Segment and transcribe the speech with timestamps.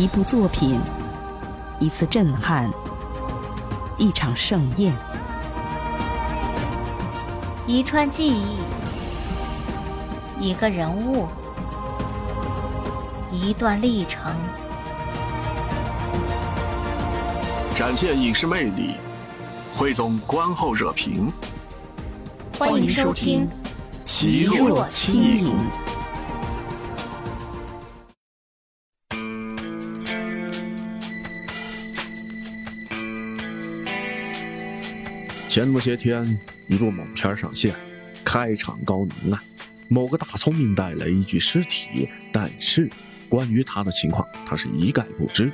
[0.00, 0.80] 一部作品，
[1.78, 2.72] 一次震撼，
[3.98, 4.96] 一场盛宴，
[7.66, 8.56] 一串记忆，
[10.40, 11.28] 一个人物，
[13.30, 14.34] 一段历程，
[17.74, 18.94] 展现影视魅力，
[19.76, 21.30] 汇总观后热评。
[22.58, 23.46] 欢迎收听
[24.02, 25.54] 《奇若轻影》。
[35.50, 37.74] 前不些天，一部猛片上线，
[38.24, 39.42] 开场高能啊！
[39.88, 42.88] 某个大聪明带来一具尸体，但是
[43.28, 45.50] 关于他的情况，他是一概不知。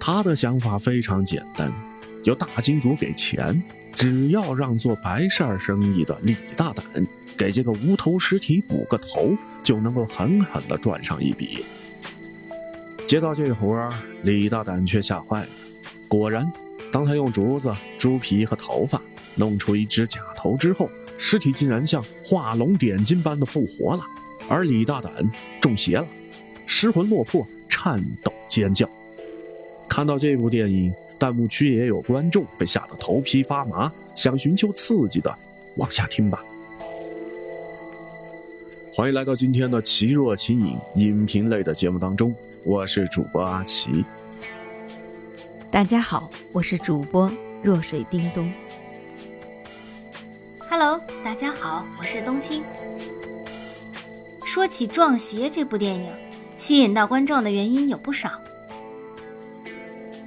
[0.00, 1.72] 他的想法非常简单：
[2.24, 6.84] 有大金主给钱，只要让做白事儿生意的李大胆
[7.38, 11.64] 给这个无头尸体补个头，就能够狠狠地赚上一笔。
[13.06, 13.92] 接到这活儿，
[14.24, 15.48] 李大胆却吓坏了。
[16.08, 16.50] 果然。
[16.92, 19.00] 当他用竹子、猪皮和头发
[19.36, 24.02] 弄出一只假头之后，尸体竟然像画龙点睛般的复活了，
[24.48, 25.12] 而李大胆
[25.60, 26.06] 中邪了，
[26.66, 28.88] 失魂落魄，颤抖尖叫。
[29.88, 35.32] 看到这部电影，弹幕区也有观众被吓得头皮发麻，想寻求刺激的，
[35.76, 36.42] 往下听吧。
[38.92, 44.04] 欢迎来到今天的奇若奇影影评类的节目当中，我是主播阿奇。
[45.70, 47.30] 大家好，我是主播
[47.62, 48.52] 弱水叮咚。
[50.68, 52.64] Hello，大家好，我是冬青。
[54.44, 56.12] 说起《撞邪》这部电影，
[56.56, 58.32] 吸引到观众的原因有不少。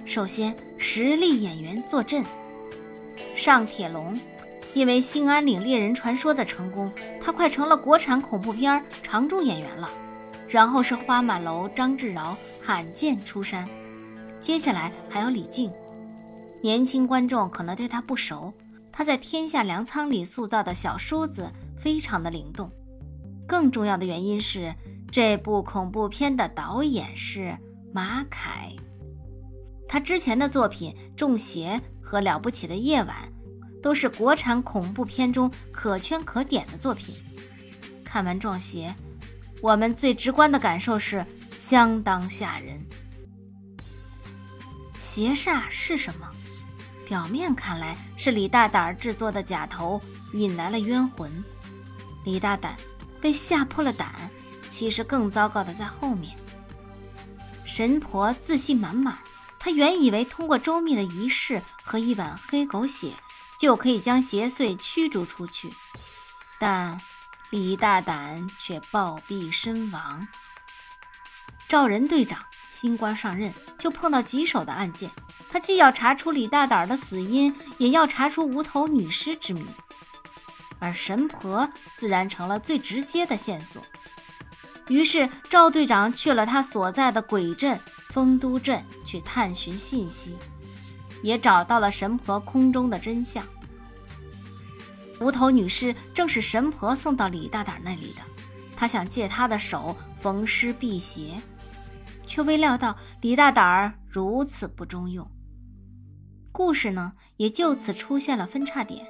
[0.05, 2.23] 首先，实力演员坐镇。
[3.35, 4.17] 尚铁龙，
[4.73, 9.89] 因为《兴安岭猎人传说》的成功，他快成了国产恐怖片常驻演员了。
[10.47, 13.67] 然后是花满楼张志尧，罕见出山。
[14.43, 15.71] 接下来还有李靖，
[16.61, 18.53] 年轻观众可能对他不熟，
[18.91, 22.69] 他在《天下粮仓》里塑造的小叔子非常的灵动。
[23.47, 24.75] 更重要的原因是，
[25.09, 27.57] 这部恐怖片的导演是
[27.93, 28.69] 马凯，
[29.87, 33.15] 他之前的作品《中邪》和《了不起的夜晚》
[33.81, 37.15] 都是国产恐怖片中可圈可点的作品。
[38.03, 38.89] 看完《撞邪》，
[39.61, 41.25] 我们最直观的感受是
[41.57, 42.77] 相当吓人。
[45.03, 46.29] 邪煞是什么？
[47.05, 51.29] 表面看来是李大胆制作的假头引来了冤魂，
[52.23, 52.77] 李大胆
[53.19, 54.09] 被吓破了胆。
[54.69, 56.35] 其实更糟糕的在后面。
[57.65, 59.19] 神婆自信满满，
[59.59, 63.13] 她原以为通过周密的仪式和一碗黑狗血
[63.59, 65.71] 就可以将邪祟驱逐出去，
[66.59, 66.99] 但
[67.51, 70.25] 李大胆却暴毙身亡。
[71.67, 72.39] 赵仁队长。
[72.73, 75.07] 新官上任就碰到棘手的案件，
[75.51, 79.63] 他既要查出李大胆的死因，也要查出无头女尸之谜，
[80.79, 83.79] 而神婆自然成了最直接的线索。
[84.87, 87.79] 于是赵队长去了他所在的鬼镇
[88.09, 90.35] 丰都镇去探寻信息，
[91.21, 93.45] 也找到了神婆空中的真相。
[95.19, 98.21] 无头女尸正是神婆送到李大胆那里的，
[98.75, 101.39] 他想借她的手逢尸辟邪。
[102.33, 105.29] 却未料到李大胆儿如此不中用，
[106.51, 109.05] 故事呢也就此出现了分叉点。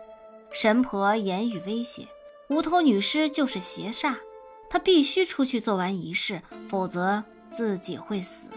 [0.51, 2.05] 神婆言语威胁，
[2.49, 4.17] 无头女尸就是邪煞，
[4.69, 8.49] 她必须出去做完仪式，否则自己会死，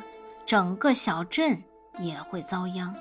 [0.45, 1.63] 整个小镇
[2.01, 2.93] 也会遭殃。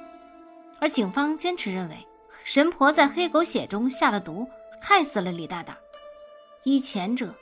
[0.80, 2.08] 而警方坚持认为，
[2.44, 4.48] 神婆在黑狗血中下了毒，
[4.80, 5.76] 害死了李大胆。
[6.64, 7.34] 依前者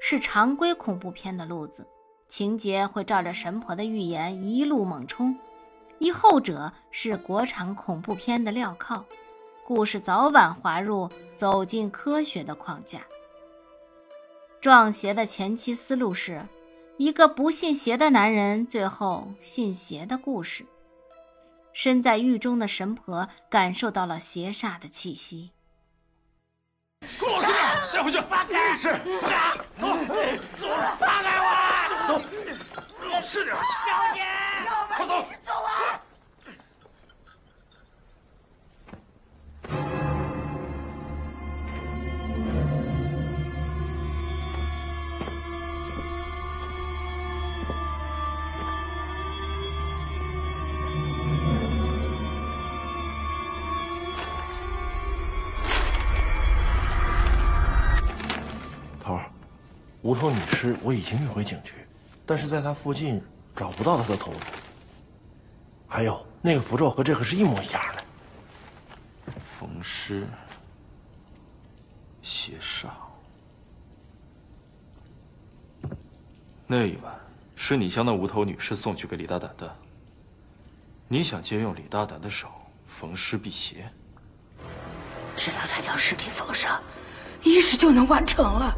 [0.00, 1.84] 是常规恐怖片的路子。
[2.32, 5.38] 情节会照着神婆的预言一路猛冲，
[5.98, 9.04] 一后者是国产恐怖片的镣铐，
[9.66, 13.02] 故事早晚滑入走进科学的框架。
[14.62, 16.48] 撞邪的前期思路是
[16.96, 20.64] 一个不信邪的男人最后信邪的故事。
[21.74, 25.50] 身在狱中的神婆感受到了邪煞的气息。
[27.20, 28.18] 给我老实点，带回去。
[28.20, 28.78] 放开！
[28.78, 28.88] 是。
[30.58, 30.66] 走，
[30.98, 31.31] 放开
[33.22, 33.54] 老实点。
[33.54, 33.60] 小
[34.14, 34.20] 姐，
[34.96, 35.22] 快走。
[35.44, 36.00] 走啊！
[59.00, 59.30] 头儿，
[60.02, 61.72] 无头女尸我已经运回警局。
[62.24, 63.22] 但是在他附近
[63.54, 64.32] 找不到他的头。
[65.86, 69.32] 还有那个符咒和这个是一模一样的。
[69.58, 70.26] 逢尸
[72.22, 72.88] 邪煞。
[76.66, 77.14] 那一晚
[77.54, 79.76] 是你将那无头女尸送去给李大胆的。
[81.08, 82.48] 你想借用李大胆的手
[82.86, 83.90] 逢尸辟邪？
[85.36, 86.82] 只要他将尸体缝上，
[87.42, 88.74] 一时就能完成了。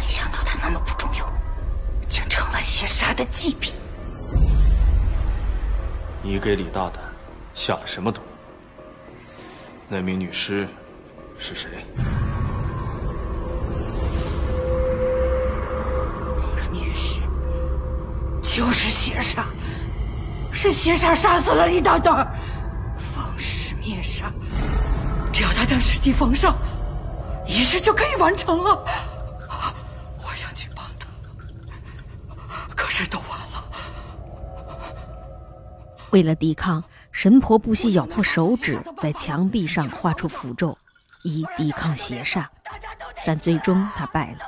[0.00, 1.28] 没想到他那么不中用，
[2.74, 3.72] 竟成了邪煞的祭品。
[6.22, 7.04] 你给李大胆
[7.54, 8.20] 下了什么毒？
[9.88, 10.66] 那名女尸
[11.38, 11.86] 是谁？
[16.36, 17.20] 那个女尸
[18.42, 19.44] 就是邪煞，
[20.52, 22.26] 是邪煞杀死了李大胆，
[22.98, 24.32] 方氏灭杀。
[25.32, 26.56] 只要他将尸体缝上，
[27.46, 28.84] 仪式就可以完成了。
[30.22, 31.06] 我想去帮他，
[32.94, 33.64] 可是都完了。
[36.12, 40.78] 为了抵抗，神婆不惜咬破手指，在墙壁上画出符咒，
[41.24, 42.46] 以抵抗邪煞。
[43.26, 44.38] 但最终她败了，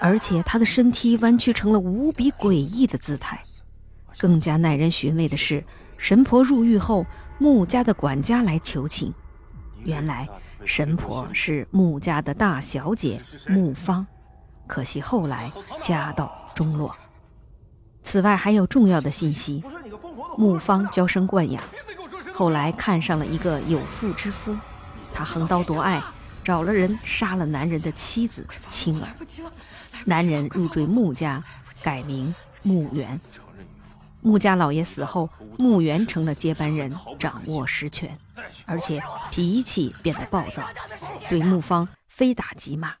[0.00, 3.44] 而且她的身体弯曲成了无比诡异的姿态。
[4.16, 5.62] 更加耐人寻味的是，
[5.98, 7.04] 神婆入狱后，
[7.38, 9.12] 穆家的管家来求情。
[9.84, 10.26] 原来，
[10.64, 14.06] 神婆是穆家的大小姐穆芳，
[14.66, 15.52] 可惜后来
[15.82, 16.96] 家道中落。
[18.06, 19.64] 此外，还有重要的信息。
[20.38, 21.60] 木方娇生惯养，
[22.32, 24.56] 后来看上了一个有妇之夫，
[25.12, 26.00] 他横刀夺爱，
[26.44, 29.08] 找了人杀了男人的妻子青儿。
[30.04, 31.42] 男人入赘穆家，
[31.82, 32.32] 改名
[32.62, 33.20] 穆元。
[34.20, 35.28] 穆家老爷死后，
[35.58, 38.16] 穆元成了接班人，掌握实权，
[38.66, 39.02] 而且
[39.32, 40.62] 脾气变得暴躁，
[41.28, 42.94] 对穆方非打即骂。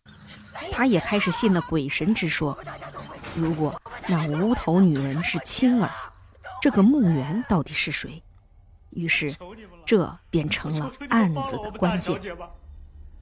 [0.72, 2.58] 他也开始信了鬼神之说。
[3.36, 5.90] 如果那无头女人是青儿，
[6.62, 8.22] 这个墓园到底是谁？
[8.90, 9.36] 于是，
[9.84, 12.18] 这便成了案子的关键。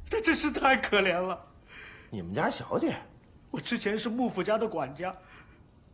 [0.09, 1.37] 他真是太可怜了。
[2.11, 2.95] 你们家小姐，
[3.51, 5.13] 我之前是幕府家的管家，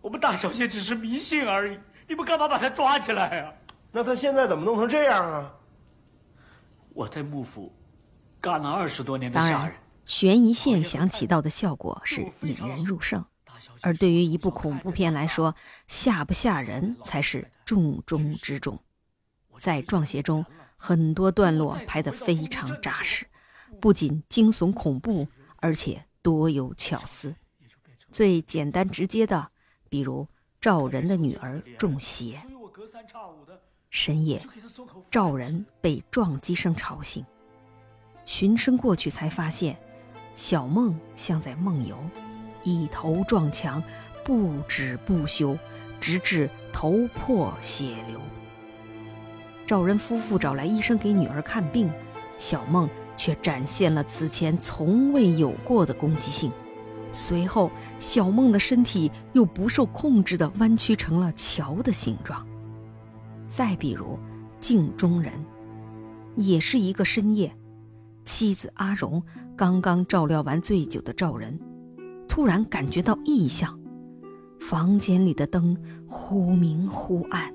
[0.03, 1.79] 我们大小姐只是迷信而已。
[2.07, 3.53] 你们干嘛把她抓起来呀？
[3.91, 5.51] 那她现在怎么弄成这样啊？
[6.93, 7.73] 我在幕府
[8.39, 9.73] 干了二十多年的当然，
[10.05, 13.25] 悬疑线想起到的效果是引人入胜。
[13.83, 15.55] 而对于一部恐怖片来说，
[15.87, 18.79] 吓不吓人才是重中之重。
[19.59, 20.45] 在《撞邪》中，
[20.77, 23.27] 很多段落拍得非常扎实，
[23.81, 27.37] 不仅惊悚恐怖，而且多有巧思。
[28.11, 29.51] 最简单直接的，
[29.89, 30.27] 比如
[30.61, 32.43] 赵人的女儿中邪，
[33.91, 34.43] 深夜，
[35.11, 37.25] 赵人被撞击声吵醒，
[38.25, 39.79] 循声过去，才发现
[40.35, 41.99] 小梦像在梦游。
[42.63, 43.83] 一头撞墙，
[44.25, 45.57] 不止不休，
[46.01, 48.21] 直至头破血流。
[49.67, 51.91] 赵仁夫妇找来医生给女儿看病，
[52.39, 56.51] 小梦却展现了此前从未有过的攻击性。
[57.13, 62.47] 随后，小梦的身体又不受控制地弯曲成了桥的形状。
[63.49, 64.19] 再比如，
[64.61, 65.33] 镜中人，
[66.37, 67.53] 也是一个深夜，
[68.25, 69.23] 妻子阿荣
[69.57, 71.59] 刚刚照料完醉酒的赵仁。
[72.31, 73.77] 突然感觉到异象，
[74.61, 77.53] 房间里的灯忽明忽暗。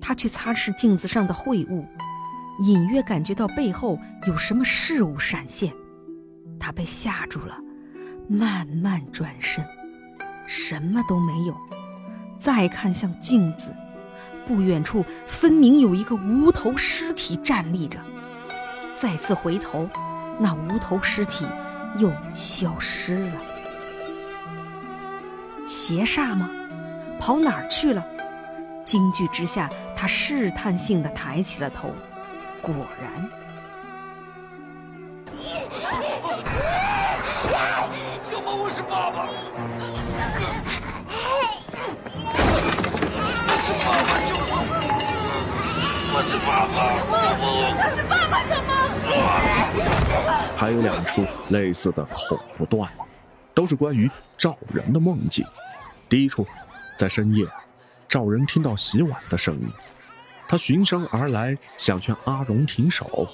[0.00, 1.86] 他去擦拭镜子上的秽物，
[2.64, 5.72] 隐约感觉到背后有什么事物闪现。
[6.58, 7.56] 他被吓住了，
[8.28, 9.64] 慢慢转身，
[10.48, 11.56] 什么都没有。
[12.40, 13.72] 再看向镜子，
[14.44, 18.00] 不远处分明有一个无头尸体站立着。
[18.96, 19.88] 再次回头，
[20.40, 21.46] 那无头尸体
[21.98, 23.51] 又消失了。
[25.72, 26.50] 邪煞吗？
[27.18, 28.06] 跑哪儿去了？
[28.84, 31.94] 惊惧之下，他试探性的抬起了头，
[32.60, 33.10] 果然，
[38.30, 39.26] 小梦，我是爸爸，
[43.48, 44.52] 我是爸爸，小梦，
[46.12, 47.42] 我是爸爸，小梦，
[47.78, 48.70] 他是爸爸，小梦。
[50.54, 53.01] 还有两处类似的恐怖段落，
[53.54, 55.44] 都是关于赵人的梦境。
[56.08, 56.46] 第一处，
[56.98, 57.46] 在深夜，
[58.08, 59.68] 赵仁听到洗碗的声音，
[60.48, 63.28] 他循声而来，想劝阿荣停手。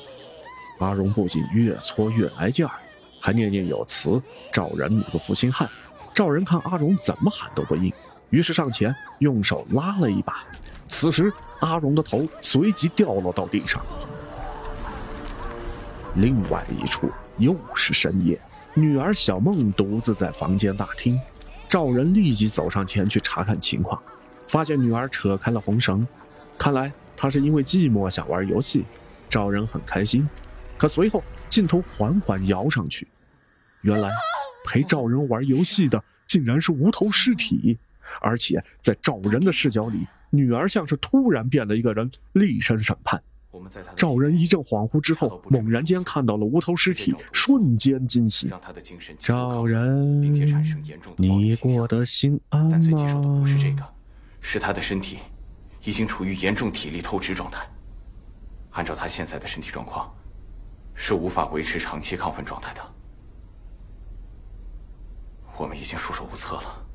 [0.78, 2.72] 阿荣不仅越搓越来劲儿，
[3.20, 4.22] 还念念有词
[4.52, 5.68] ：“赵仁，你个负心汉！”
[6.14, 7.92] 赵仁看阿荣怎么喊都不应，
[8.30, 10.44] 于是上前用手拉了一把。
[10.88, 13.84] 此时，阿荣的头随即掉落到地上。
[16.14, 18.40] 另外一处又是深夜，
[18.78, 21.20] 女儿小梦独自在房间大厅。
[21.68, 24.00] 赵仁立即走上前去查看情况，
[24.46, 26.06] 发现女儿扯开了红绳，
[26.56, 28.84] 看来她是因为寂寞想玩游戏。
[29.28, 30.26] 赵仁很开心，
[30.78, 33.06] 可随后镜头缓缓摇上去，
[33.82, 34.08] 原来
[34.64, 37.76] 陪赵仁玩游戏的竟然是无头尸体，
[38.20, 43.20] 而且在赵仁的视角里，女儿像是突然变了一个人，厉声审判。
[43.96, 48.50] 赵仁一阵恍惚之后，猛然间看到了无头尸体，瞬间惊醒。
[49.18, 50.22] 赵仁，
[51.16, 52.68] 你过得心安吗？
[52.70, 53.82] 但最棘手的不是这个，
[54.40, 55.18] 是他的身体
[55.84, 57.66] 已经处于严重体力透支状态。
[58.70, 60.12] 按照他现在的身体状况，
[60.94, 62.80] 是无法维持长期亢奋状态的。
[65.56, 66.86] 我们已经束手无策了，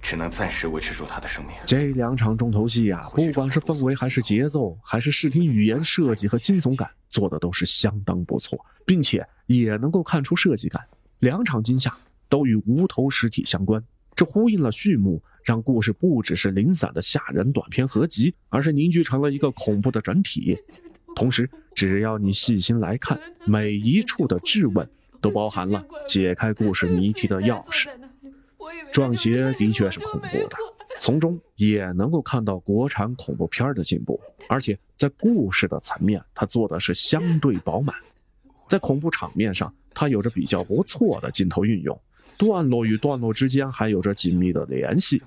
[0.00, 1.54] 只能暂时维持住他的生命。
[1.66, 10.82] 这两场重头戏啊，不管是氛围还是节奏，还是视听语言设计和惊悚感，做的都是相当不错，并且也能够看出设计感。
[11.20, 11.96] 两场惊吓
[12.28, 13.82] 都与无头尸体相关，
[14.14, 20.56] 这呼应了序幕，让故事不只是零散的吓人短片合集，而是凝聚成了一个恐怖的整体。
[21.16, 24.88] 同时，只要你细心来看，每一处的质问
[25.20, 27.88] 都包含了解开故事谜题的钥匙。
[28.98, 30.56] 撞邪的确是恐怖的，
[30.98, 34.20] 从中也能够看到国产恐怖片的进步。
[34.48, 37.94] 而且在故事的层面，它做的是相对饱满。
[38.66, 41.96] 在恐怖场面上，它有着比较不错的镜头运用，
[42.36, 45.22] 段落与段落之间还有着紧密的联系。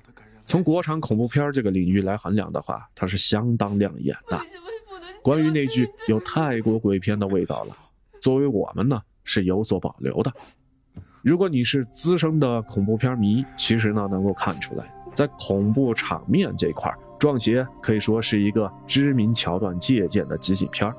[0.46, 4.38] 从国产恐怖片这个领域来衡量的话，它是相当亮眼的。
[5.24, 7.78] 关于那句有泰国鬼片的味道了，
[8.20, 10.34] 作为我们呢是有所保留的。
[11.24, 20.92] 如果你是资深的恐怖片迷，其实呢能够看出来，在恐怖场面这块，《撞邪》可以说是一个知名桥段借鉴的集锦片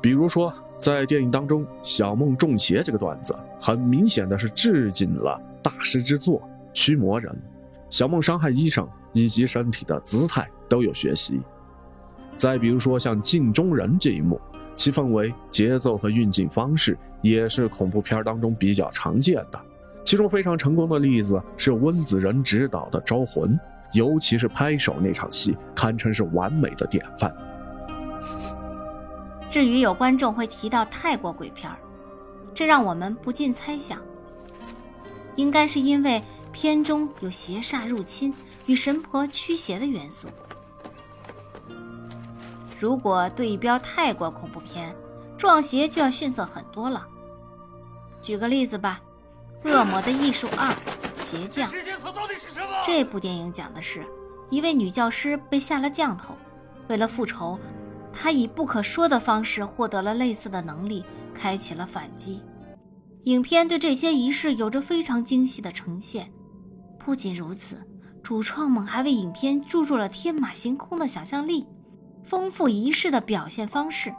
[0.00, 6.40] 比如说，在电影当中，小梦中邪这个段子，很明显的是致敬了大师之作
[6.72, 7.32] 《驱魔人》，
[7.88, 11.40] 小梦伤害医生以及身体的姿态都有学习。
[12.34, 14.40] 再比如说像镜中人这一幕，
[14.76, 19.60] 其氛围、节奏和运镜方式也是恐怖片当中比较常见的。
[20.04, 23.50] 其中非常成功的例子是温子仁执导的《招魂》，
[23.92, 27.34] 尤其是拍手那场戏，堪称是完美的典范。
[29.50, 31.70] 至于有观众会提到泰国鬼片
[32.52, 33.98] 这让我们不禁猜想，
[35.34, 38.32] 应该是因为片中有邪煞入侵
[38.66, 40.28] 与神婆驱邪的元素。
[42.78, 44.92] 如果对标泰国恐怖片，
[45.36, 47.06] 《撞邪》就要逊色很多了。
[48.20, 49.00] 举个例子吧，
[49.70, 50.74] 《恶魔的艺术二：
[51.14, 51.68] 邪将》
[52.84, 54.04] 这部电影讲的是
[54.50, 56.34] 一位女教师被下了降头，
[56.88, 57.58] 为了复仇，
[58.12, 61.04] 她以不可说的方式获得了类似的能力，
[61.34, 62.42] 开启了反击。
[63.24, 66.30] 影片对这些仪式有着非常精细的呈现。
[66.98, 67.78] 不仅如此，
[68.22, 71.66] 主创们还为影片注入了天马行空的想象力。
[72.26, 74.12] 丰富仪式的表现方式，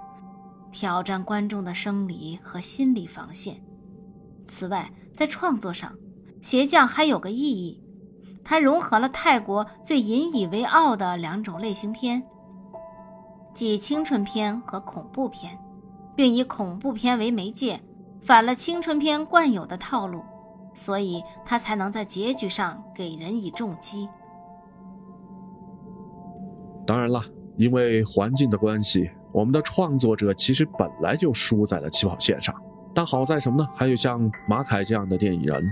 [0.72, 3.62] 挑战观众的生理和心理防线。
[4.46, 5.94] 此外，在创作上，
[6.42, 7.84] 邪将还有个意义，
[8.46, 12.24] 它融合了泰国最引以为傲的两种类型片，
[13.54, 15.60] 即青春片和恐怖片，
[16.16, 17.82] 并以恐怖片为媒介，
[18.22, 20.24] 反了青春片惯有的套路，
[20.74, 24.08] 所以它才能在结局上给人以重击。
[26.86, 27.22] 当然了。
[27.58, 32.56] 因为环境的关系，我们的创作者其实本来就输在了起跑线上。
[32.94, 33.68] 但好在什么呢？
[33.76, 35.72] 还有像马凯这样的电影人，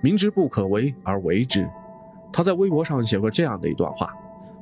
[0.00, 1.68] 明知不可为而为之。
[2.32, 4.12] 他在微博上写过这样的一段话，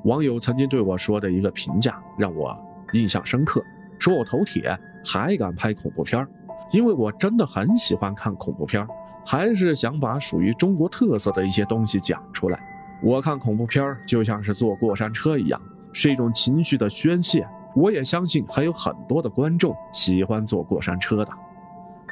[0.04, 2.56] 网友曾经对我说的一个评价让我
[2.92, 3.62] 印象深刻，
[3.98, 6.26] 说我头铁还敢拍恐怖片
[6.70, 8.86] 因为我真的很喜欢看恐怖片
[9.24, 12.58] 还是想把属于中国特色的一些东西讲出来。
[13.02, 15.60] 我看恐怖片就像是坐过山车一样。
[15.92, 21.30] 是一种情绪的宣泄，我也相信还有很多的观众喜欢坐过山车的。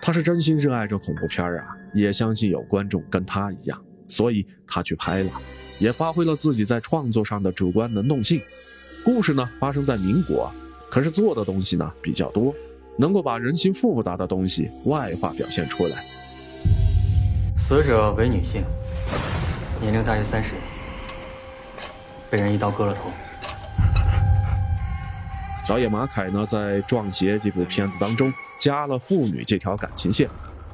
[0.03, 5.31] 他是真心热爱这恐怖片啊，也相信有观众跟他一样，所以他去拍了，
[5.79, 8.41] 也发挥了自己在创作上的主观能动性。
[9.05, 10.51] 故事呢发生在民国，
[10.91, 12.55] 可是做的东西呢比较多，
[12.97, 16.03] 能够把人心复杂的东西外化表现出来。
[17.59, 18.63] 死者为女性，
[19.83, 20.55] 年龄大约三十，
[22.31, 23.11] 被人一刀割了头。
[25.69, 30.29] 导演马凯呢，在《撞邪》这部片子当中加了父女这条感情线。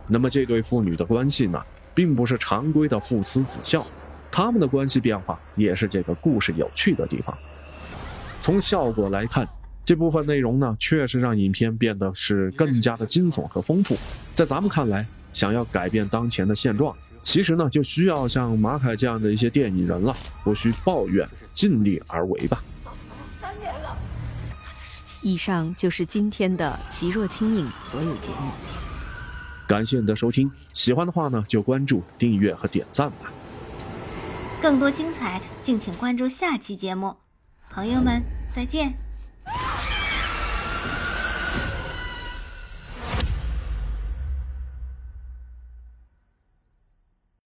[0.06, 1.60] 那么这对父女的关系呢，
[1.94, 3.84] 并不是常规的父慈子孝，
[4.30, 7.36] 他们的关系变化也是这个故事有趣的地方。
[8.40, 9.46] 从效果来看，
[9.84, 13.96] 这部分内容呢，确实让影片变得是更加的惊悚和丰富。
[14.34, 20.14] 在咱们看来，想要改变当前的现状，其实呢，就需要像马凯这样的一些电影人了，
[20.44, 22.62] 无需抱怨，尽力而为吧。
[25.22, 28.50] 以上就是今天的《奇若轻影》所有节目。
[29.66, 33.32] 感谢你的收听，喜欢的话呢，就关注、订阅和点赞吧。
[34.62, 37.16] 更多精彩，敬请关注下期节目。
[37.70, 38.22] 朋友们，
[38.54, 39.05] 再见。